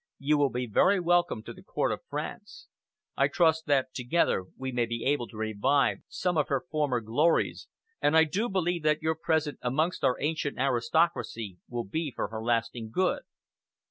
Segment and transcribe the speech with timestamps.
[0.17, 2.65] You will be very welcome to the Court of France.
[3.15, 7.67] I trust that together we may be able to revive some of her former glories,
[8.01, 12.41] and I do believe that your presence amongst our ancient aristocracy will be for her
[12.43, 13.21] lasting good."